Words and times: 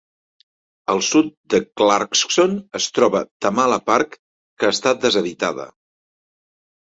Al 0.93 1.01
sud 1.07 1.27
de 1.53 1.59
Clarkson 1.81 2.55
es 2.79 2.87
troba 2.95 3.21
Tamala 3.47 3.79
Park, 3.91 4.17
que 4.63 4.71
està 4.77 4.95
deshabitada. 5.05 5.69